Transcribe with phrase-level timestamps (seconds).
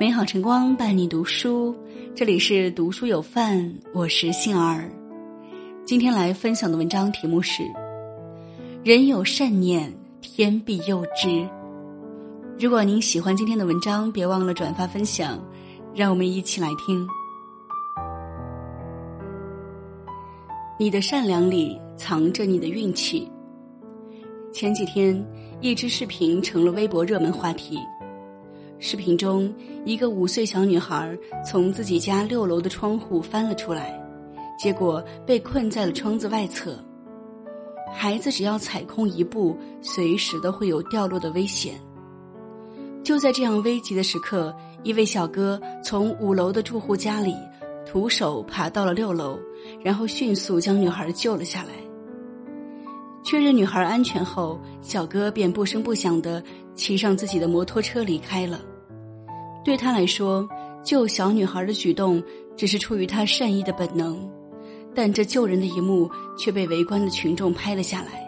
[0.00, 1.74] 美好晨光伴你读书，
[2.14, 4.90] 这里是读书有范，我是杏儿。
[5.84, 7.62] 今天来分享的文章题目是：
[8.82, 11.48] 人有善念，天必佑之。
[12.58, 15.38] 如果您喜欢今天的文章，别忘了转发分享，
[15.94, 17.06] 让我们一起来听。
[20.78, 23.30] 你的善良里藏着你的运气。
[24.52, 25.24] 前几天，
[25.60, 27.78] 一支视频成了微博热门话题。
[28.84, 29.54] 视频中，
[29.84, 33.96] 一个五岁小女孩从自己家六楼的窗户翻了出来，
[34.58, 36.76] 结果被困在了窗子外侧。
[37.94, 41.80] 孩子只要踩空一步，随时都会有掉落的危险。
[43.04, 47.36] 就在这样危急的时刻，一位小哥从五楼的住户家里
[47.86, 49.38] 徒手爬到了六楼，
[49.84, 51.68] 然后迅速将女孩救了下来。
[53.22, 56.42] 确认女孩安全后，小哥便不声不响地
[56.74, 58.60] 骑上自己的摩托车离开了。
[59.64, 60.48] 对他来说，
[60.82, 62.22] 救小女孩的举动
[62.56, 64.18] 只是出于他善意的本能，
[64.94, 68.20] 但这救人的一幕却被围观的群众拍了下来。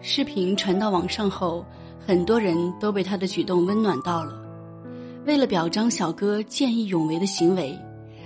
[0.00, 1.64] 视频传到网上后，
[1.98, 4.34] 很多人都被他的举动温暖到了。
[5.26, 7.76] 为了表彰小哥见义勇为的行为，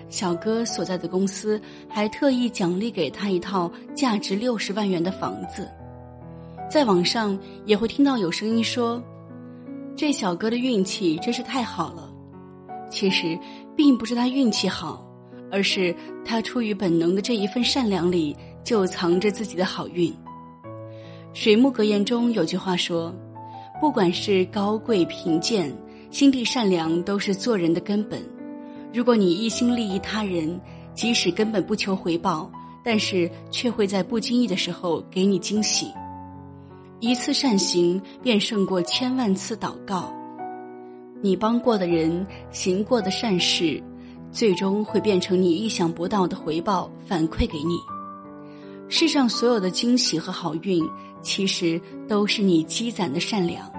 [0.09, 5.69] 小哥所在的公司还特意奖励给他一套价值六十万元的房子。
[6.71, 7.37] 在网上
[7.67, 9.03] 也会听到有声音说
[9.97, 12.11] ：“这小哥的运气真是太好了。”
[12.93, 13.37] 其实，
[13.75, 15.03] 并不是他运气好，
[15.51, 20.15] 而是他出于本能的这一份善良里就藏着自己的好运。
[21.33, 23.13] 水木格言中有句话说
[23.81, 25.75] ：“不管是高贵贫贱，
[26.11, 28.23] 心地善良都是做人的根本。
[28.93, 30.61] 如果你一心利益他人，
[30.95, 32.53] 即使根本不求回报，
[32.85, 35.87] 但是却会在不经意的时候给你惊喜。
[37.01, 40.15] 一次善行便胜过千万次祷告。”
[41.25, 43.81] 你帮过的人行过的善事，
[44.33, 47.79] 最终会变成你意想不到的回报反馈给你。
[48.89, 50.85] 世上所有的惊喜和好运，
[51.23, 53.71] 其实都是你积攒的善良。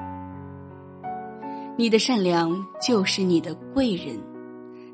[1.78, 4.18] 你的善良就是你的贵人。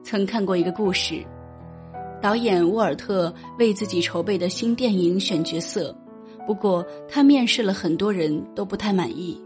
[0.04, 1.24] 曾看过一个故事，
[2.20, 5.96] 导演沃尔特为自己筹备的新电影选角色，
[6.48, 9.40] 不过他面试了很多人都不太满意。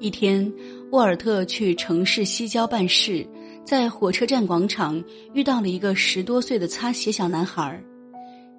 [0.00, 0.50] 一天，
[0.92, 3.24] 沃尔特去城市西郊办事，
[3.64, 5.02] 在火车站广场
[5.32, 7.80] 遇到了一个十多岁的擦鞋小男孩。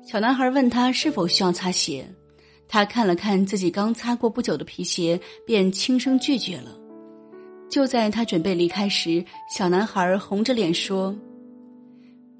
[0.02, 2.10] 小男孩问他是否需要擦鞋，
[2.70, 6.78] 他看了看自己刚擦过不久的皮鞋，便轻声拒绝了。
[7.70, 11.14] 就在他准备离开时，小男孩红着脸说：“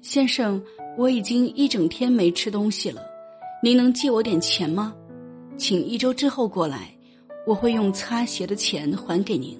[0.00, 0.62] 先生，
[0.96, 3.02] 我已经一整天没吃东西了，
[3.62, 4.94] 您能借我点钱吗？
[5.58, 6.88] 请一周之后过来。”
[7.44, 9.58] 我会用擦鞋的钱还给您。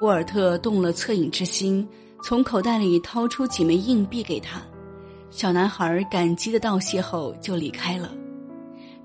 [0.00, 1.86] 沃尔特动了恻隐之心，
[2.22, 4.60] 从口袋里掏出几枚硬币给他。
[5.30, 8.12] 小男孩感激的道谢后就离开了。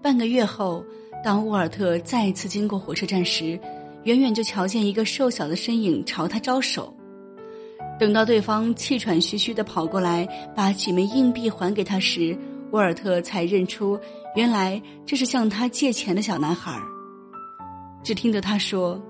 [0.01, 0.83] 半个月后，
[1.23, 3.59] 当沃尔特再次经过火车站时，
[4.03, 6.93] 远远就瞧见一个瘦小的身影朝他招手。
[7.99, 12.37] 等到对方气喘吁吁的跑过来，把几枚硬币还给他时，
[12.71, 13.99] 沃尔特才认出，
[14.35, 16.79] 原来这是向他借钱的小男孩。
[18.03, 19.01] 只听得他说：“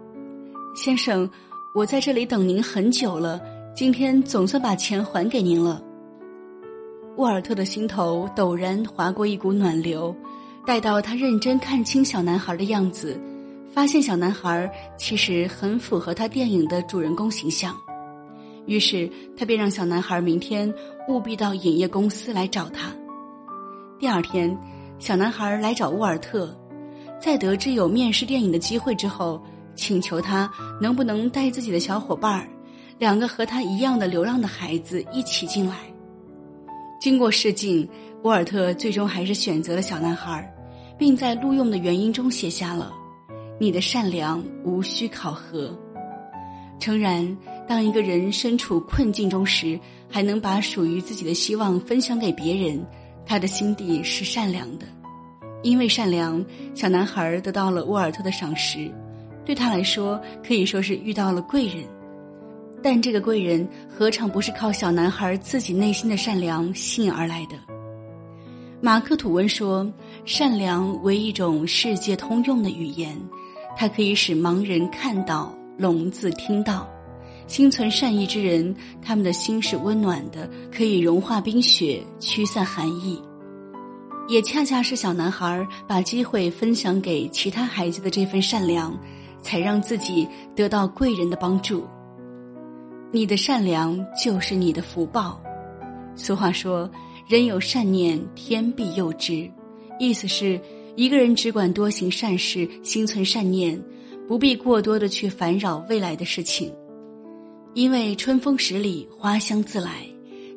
[0.76, 1.30] 先生，
[1.76, 3.40] 我在这里等您很久了，
[3.76, 5.82] 今天总算把钱还给您了。”
[7.18, 10.16] 沃尔特的心头陡然划过一股暖流。
[10.66, 13.20] 待到他认真看清小男孩的样子，
[13.72, 17.76] 发现小男孩其实很符合他电影的主人公形象。
[18.66, 20.72] 于是他便让小男孩明天
[21.08, 22.92] 务必到影业公司来找他。
[24.00, 24.56] 第二天，
[25.00, 26.56] 小男孩来找沃尔特。
[27.20, 29.42] 在得知有面试电影的机会之后，
[29.80, 30.52] 请求他
[30.82, 32.48] 能不能带自己的小伙伴儿，
[32.98, 35.76] 两个和他一样的流浪的孩子一起进来。
[37.00, 37.88] 经过试镜，
[38.24, 40.54] 沃尔特最终还是选择了小男孩，
[40.98, 42.92] 并在录用的原因中写下了
[43.58, 45.74] ：“你的善良无需考核。”
[46.78, 47.38] 诚然，
[47.68, 49.80] 当一个人身处困境中时，
[50.10, 52.86] 还能把属于自己的希望分享给别人，
[53.26, 54.86] 他的心地是善良的。
[55.62, 58.90] 因为善良，小男孩得到了沃尔特的赏识，
[59.50, 61.84] 对他来说可以说是遇到了贵人。
[62.84, 67.56] 但这个贵人何尝不是靠小男孩自己内心的善良吸引而来的？
[68.80, 69.92] 马克吐温说
[70.24, 73.20] ：“善良为一种世界通用的语言，
[73.76, 76.88] 它可以使盲人看到，聋子听到。
[77.48, 83.20] 心存善意之人，他们的心是温暖的，可以融化冰雪，驱散寒意。”
[84.30, 88.96] 也恰恰是小男孩把机会分享给其他孩子的这份善良，
[89.42, 91.86] 才让自己得到贵人的帮助。
[93.12, 95.42] 你的善良就是你的福报。
[96.16, 96.90] 俗话说
[97.28, 99.50] ：“人有善念，天必佑之。”
[100.00, 100.60] 意思是，
[100.96, 103.82] 一个人只管多行善事，心存善念，
[104.28, 106.74] 不必过多的去烦扰未来的事情。
[107.74, 110.06] 因为春风十里，花香自来。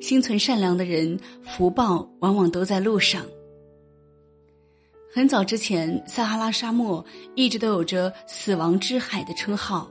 [0.01, 3.25] 心存善良的人，福报往往都在路上。
[5.15, 7.05] 很早之前，撒哈拉沙漠
[7.35, 9.87] 一直都有着“死亡之海”的称号。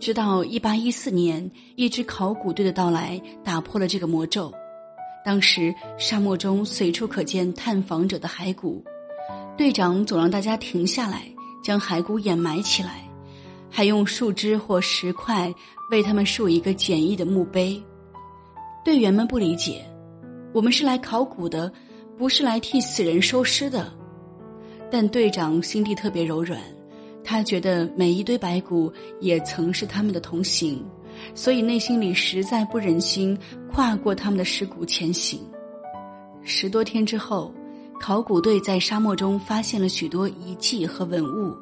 [0.00, 4.50] 直到一八一四年，一支考古队的到来，打破了这个魔咒。
[5.22, 8.82] 当时沙漠中随处可见探访者的骸骨，
[9.54, 11.30] 队长总让大家停下来，
[11.62, 13.06] 将骸骨掩埋起来，
[13.68, 15.52] 还用树枝或石块
[15.90, 17.78] 为他们竖一个简易的墓碑。
[18.82, 19.84] 队员们不理解，
[20.54, 21.70] 我们是来考古的，
[22.16, 23.92] 不是来替死人收尸的。
[24.90, 26.60] 但队长心地特别柔软。
[27.24, 28.90] 他觉得每一堆白骨
[29.20, 30.82] 也曾是他们的同行，
[31.34, 33.38] 所以内心里实在不忍心
[33.70, 35.40] 跨过他们的尸骨前行。
[36.42, 37.52] 十多天之后，
[38.00, 41.54] 考古队在沙漠中发现了许多遗迹和文物，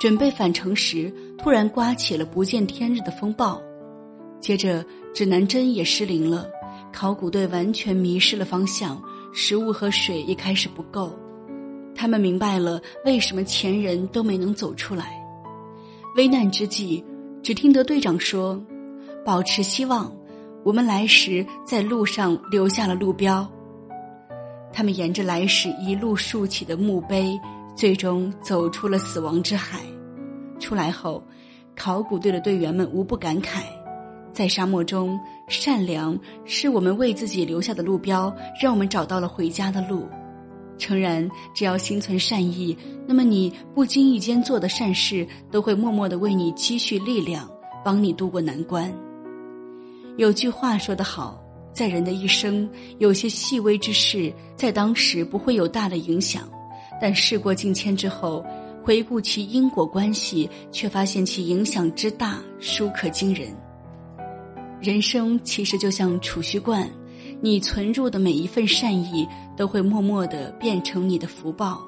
[0.00, 3.62] 准备返程时，突然刮起了不见天日的风暴，
[4.40, 4.84] 接着
[5.14, 6.48] 指南针也失灵了，
[6.92, 9.00] 考古队完全迷失了方向，
[9.32, 11.16] 食物和水也开始不够。
[12.00, 15.20] 他们明白了为什么前人都没能走出来。
[16.14, 17.04] 危难之际，
[17.42, 18.62] 只听得队长说
[19.26, 20.12] ：“保持希望，
[20.64, 23.44] 我们来时在路上留下了路标。”
[24.72, 27.36] 他们沿着来时一路竖起的墓碑，
[27.74, 29.80] 最终走出了死亡之海。
[30.60, 31.20] 出来后，
[31.74, 33.62] 考古队的队员们无不感慨：
[34.32, 35.18] 在沙漠中，
[35.48, 40.08] 善良是我们为自己留下的路标，让我们找到了回家的路。
[40.78, 42.76] 诚然，只要心存善意，
[43.06, 47.50] 那么你不经意间做的善事，都会默默的为你积蓄力量，
[47.84, 48.92] 帮你度过难关。
[50.16, 51.42] 有句话说得好，
[51.72, 56.48] 在人的一生，有些细微之事，在当时不会有大的影响，
[57.00, 58.44] 但事过境迁之后，
[58.82, 63.48] 回顾其因果关系，却发现其影响之大，殊可惊人。
[64.80, 66.88] 人生其实就像储蓄罐。
[67.40, 69.26] 你存入的每一份善意，
[69.56, 71.80] 都会默默的变成你的福报。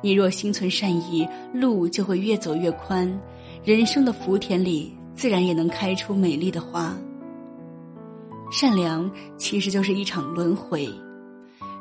[0.00, 3.20] 你若心存善意，路就会越走越宽，
[3.64, 6.96] 人生的福田里自然也能开出美丽的花。
[8.52, 10.88] 善良其实就是一场轮回，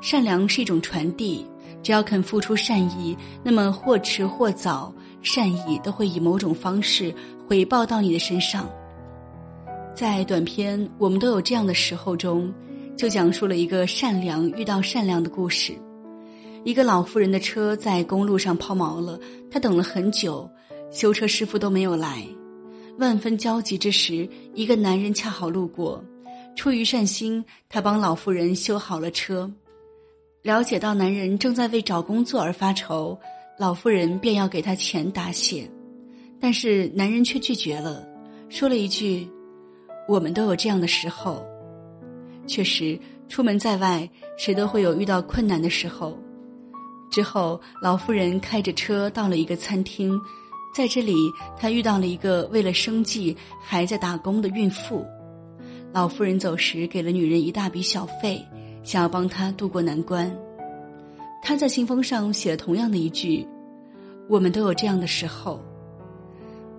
[0.01, 1.45] 善良是一种传递，
[1.83, 4.91] 只要肯付出善意，那么或迟或早，
[5.21, 7.13] 善意都会以某种方式
[7.47, 8.67] 回报到你的身上。
[9.93, 12.51] 在短片《我们都有这样的时候》中。
[12.97, 15.73] 就讲述了一个善良遇到善良的故事。
[16.63, 20.47] 一个老妇人的车在公路上抛锚了，她等了很久，
[20.91, 22.23] 修车师傅都没有来。
[22.99, 26.03] 万分焦急之时，一个男人恰好路过，
[26.55, 29.51] 出于善心，他帮老妇人修好了车。
[30.43, 33.17] 了解到男人正在为找工作而发愁，
[33.57, 35.67] 老妇人便要给他钱答谢，
[36.39, 38.05] 但是男人却拒绝了，
[38.49, 39.27] 说了一句
[40.07, 41.43] ：“我们都有这样的时候。”
[42.47, 42.99] 确实，
[43.29, 46.17] 出门在外，谁都会有遇到困难的时候。
[47.09, 50.19] 之后，老妇人开着车到了一个餐厅，
[50.73, 51.13] 在这里，
[51.57, 55.05] 她遇到了一个为了生计还在打工的孕妇。
[55.93, 58.41] 老妇人走时给了女人一大笔小费，
[58.81, 60.33] 想要帮她渡过难关。
[61.43, 63.45] 她在信封上写了同样的一句
[64.29, 65.61] ：“我们都有这样的时候。”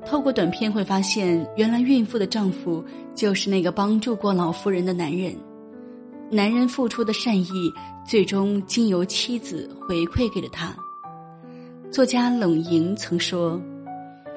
[0.05, 2.83] 透过短片会发现，原来孕妇的丈夫
[3.15, 5.37] 就是那个帮助过老妇人的男人。
[6.35, 7.71] 男人付出的善意，
[8.07, 10.75] 最终经由妻子回馈给了他。
[11.91, 13.61] 作家冷莹曾说：“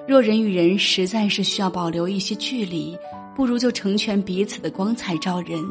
[0.06, 2.98] 若人与人实在是需要保留一些距离，
[3.34, 5.64] 不如就成全彼此的光彩照人，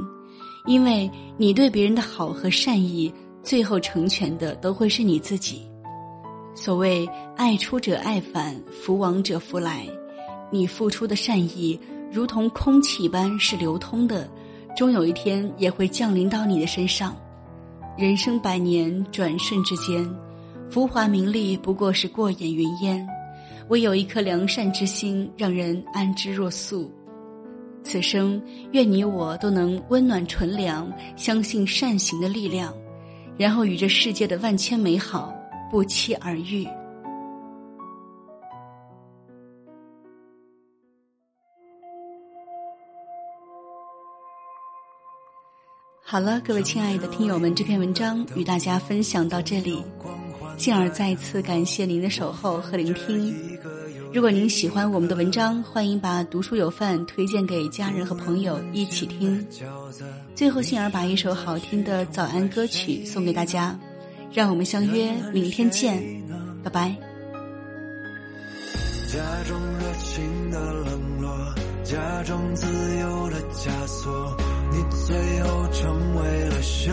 [0.65, 3.13] 因为你对别人的好和善意，
[3.43, 5.61] 最后成全的都会是你自己。
[6.55, 9.87] 所谓爱出者爱返，福往者福来，
[10.51, 11.79] 你付出的善意，
[12.11, 14.27] 如同空气般是流通的。”
[14.77, 17.17] 终有一天也会降临到你的身上。
[17.97, 20.05] 人生百年，转瞬之间，
[20.69, 23.09] 浮华名利不过是过眼云烟，
[23.69, 26.91] 唯有一颗良善之心，让人安之若素。
[27.85, 32.75] 此生，愿你我都能温暖纯良，相信善行的力量，
[33.39, 35.33] 然后与这世界的万千美好
[35.71, 36.67] 不期而遇。
[46.07, 49.83] 好了，各位亲爱的听友们，这篇文章与大家分享到这里，
[50.59, 53.35] 进而再次感谢您的守候和聆听。
[54.13, 59.45] 如果您喜欢我们的文章，欢迎把读书有范推荐给家人和朋友一起听。
[60.35, 63.77] 最后，杏儿把一首好听的早安歌曲送给大家，
[64.31, 66.23] 让我们相约明天见，
[66.63, 66.95] 拜拜。
[69.09, 69.19] 假
[69.49, 71.55] 装热情的冷落，
[71.85, 74.35] 假装自由的枷锁，
[74.71, 76.91] 你最后成为了什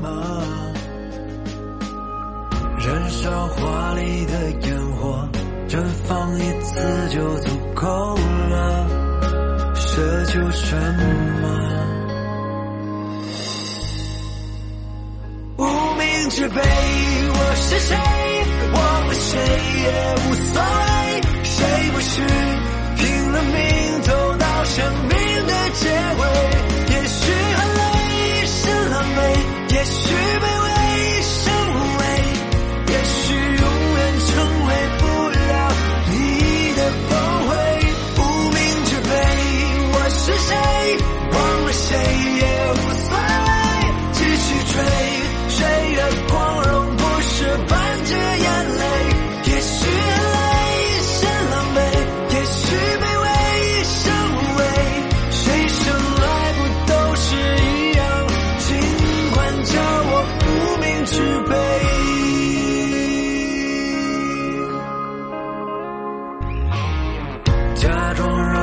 [0.00, 0.08] 么？
[2.78, 5.28] 燃烧华丽的烟火。
[5.68, 7.86] 绽放一次就足够
[8.50, 8.86] 了，
[9.74, 10.76] 奢求什
[11.40, 11.48] 么？
[15.58, 17.96] 无名之辈，我是谁？
[18.72, 19.38] 忘了谁
[19.82, 22.20] 也无所谓，谁不是
[22.96, 23.91] 拼了命
[24.74, 26.20] 生命的结尾？
[26.88, 27.80] 也许很累，
[28.40, 29.20] 一身狼狈，
[29.74, 30.14] 也许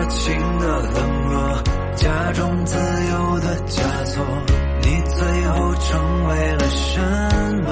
[0.09, 1.63] 情的冷落，
[1.95, 4.25] 假装自由的枷锁，
[4.81, 6.99] 你最后成为了什
[7.63, 7.69] 么？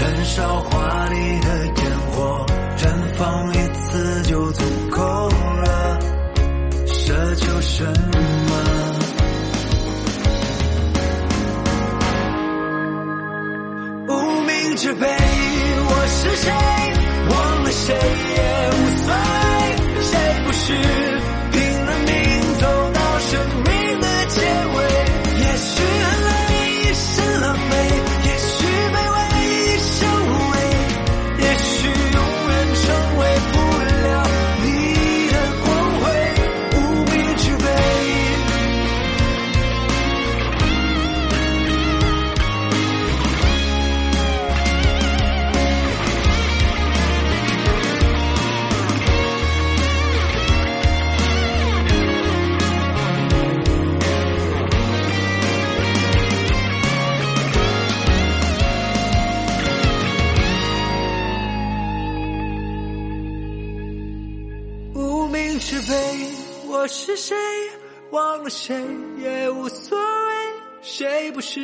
[0.00, 1.74] 燃烧华丽的烟
[2.10, 2.44] 火，
[2.76, 5.98] 绽放一次就足够了。
[6.86, 8.52] 奢求什么？
[14.08, 14.10] 无
[14.42, 16.50] 名之辈，我是谁？
[17.30, 17.94] 忘了谁？
[20.64, 21.01] 是
[68.12, 68.76] 忘了谁
[69.16, 70.04] 也无所谓，
[70.82, 71.60] 谁不是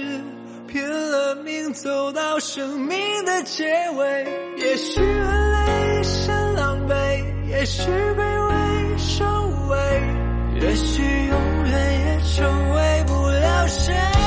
[0.66, 4.26] 拼了命走到生命的结尾？
[4.56, 9.24] 也许很累一身狼狈，也许卑微收
[9.68, 9.76] 尾，
[10.62, 14.17] 也许永远也成为不了谁。